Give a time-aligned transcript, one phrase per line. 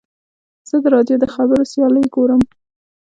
[0.69, 2.41] زه د راډیو د خبرو سیالۍ ګورم.